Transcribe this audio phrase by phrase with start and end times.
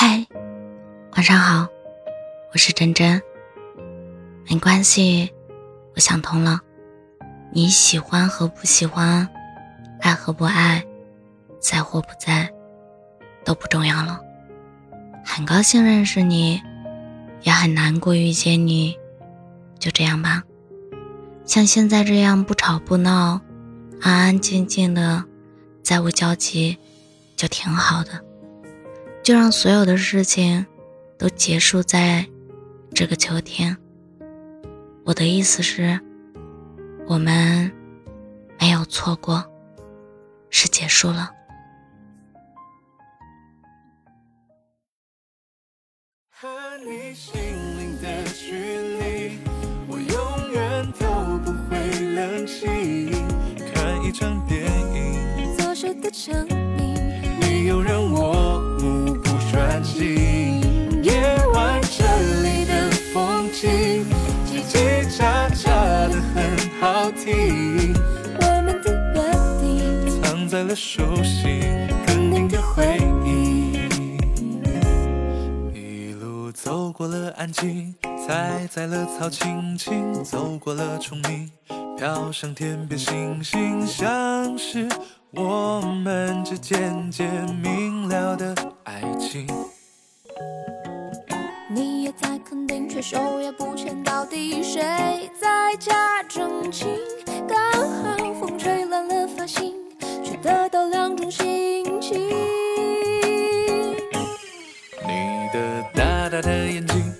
[0.00, 0.24] 嗨，
[1.16, 1.66] 晚上好，
[2.52, 3.20] 我是真真。
[4.48, 5.28] 没关系，
[5.96, 6.60] 我想通了，
[7.52, 9.28] 你喜欢和不喜欢，
[10.00, 10.84] 爱和不爱，
[11.58, 12.48] 在或不在，
[13.44, 14.20] 都不重要了。
[15.24, 16.62] 很高兴认识你，
[17.42, 18.96] 也很难过遇见你，
[19.80, 20.44] 就这样吧。
[21.44, 23.40] 像现在这样不吵不闹，
[24.00, 25.24] 安安静静的，
[25.82, 26.78] 再无交集，
[27.34, 28.27] 就挺好的。
[29.28, 30.64] 就让所有的事情
[31.18, 32.26] 都结束在
[32.94, 33.76] 这个秋天。
[35.04, 36.00] 我的意思是，
[37.06, 37.70] 我们
[38.58, 39.44] 没有错过，
[40.48, 41.30] 是结束了。
[46.30, 47.34] 和你心
[47.78, 49.38] 灵的距离，
[49.88, 51.06] 我永远都
[51.44, 51.76] 不会
[52.14, 53.12] 冷清。
[53.74, 55.54] 看一场电影，
[56.00, 56.46] 的证
[56.78, 56.94] 明，
[57.38, 58.10] 没有让
[66.80, 67.92] 好听，
[68.40, 69.20] 我们的约
[69.60, 71.60] 定，藏在了手心，
[72.06, 73.88] 肯定的回忆。
[75.74, 77.92] 一路走过了安静，
[78.24, 81.50] 踩在了草青青，走过了虫鸣，
[81.96, 84.88] 飘向天边星星，像是
[85.32, 89.48] 我们之间渐明了的爱情。
[91.68, 94.80] 你也在肯定，却手也不牵，到底谁
[95.40, 95.92] 在假
[96.38, 96.86] 正经？
[97.48, 97.58] 刚
[98.00, 99.74] 好风吹乱了发型，
[100.22, 102.28] 却得到两种心情。
[105.02, 107.12] 你的大大的眼睛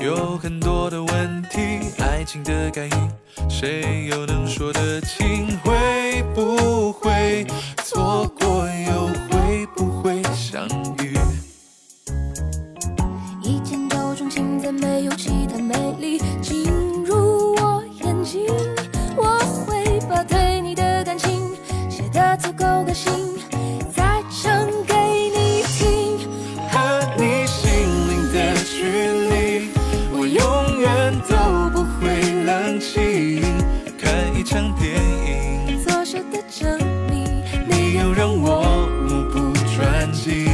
[0.00, 5.56] 有很多的问题，爱情的感应，谁又能说得清？
[5.60, 7.46] 会不会
[7.84, 8.63] 错过，
[33.98, 34.94] 看一场电
[35.26, 36.78] 影，左手的证
[37.08, 40.44] 明，你又让我目不转睛。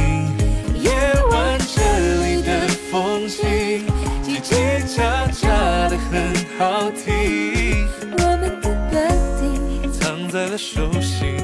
[0.79, 0.89] 夜
[1.29, 1.81] 晚这
[2.23, 3.85] 里的风景，
[4.23, 7.85] 叽叽喳喳的很好听，
[8.17, 8.93] 我们的约
[9.39, 9.91] 定。
[9.91, 11.40] 藏在了手心，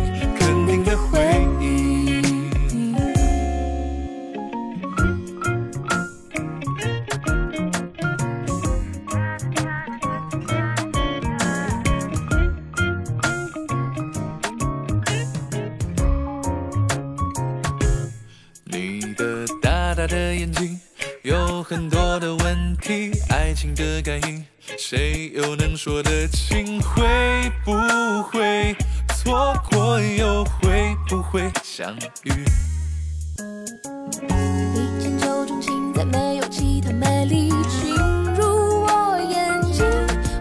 [19.62, 20.80] 大大的眼睛
[21.24, 24.46] 有很多的问题，爱情的感应，
[24.78, 26.80] 谁又能说得清？
[26.81, 27.74] 会不
[28.24, 28.75] 会
[29.16, 32.31] 错过，又会不会相遇？
[34.74, 37.94] 一见就钟情，再没有其他魅力进
[38.36, 39.86] 入我眼睛。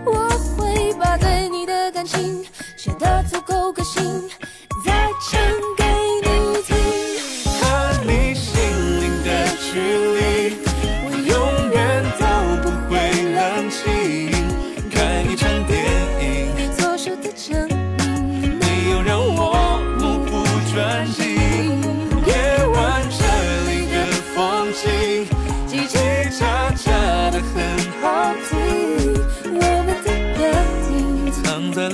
[0.05, 2.45] 我会把对你的感情
[2.77, 4.03] 写得足够个性，
[4.85, 5.41] 再唱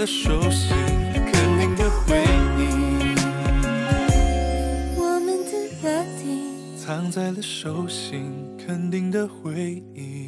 [0.03, 0.75] 藏在了手心，
[1.15, 2.25] 肯定的回
[2.59, 2.61] 忆。
[4.97, 10.01] 我们的约定，藏在了手心，肯定的回忆。
[10.03, 10.22] 约